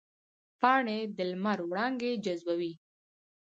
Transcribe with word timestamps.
پاڼې 0.59 0.97
د 1.17 1.17
لمر 1.31 1.59
وړانګې 1.69 2.11
جذبوي 2.23 2.73